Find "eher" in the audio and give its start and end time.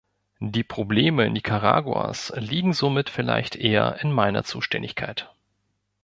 3.55-4.01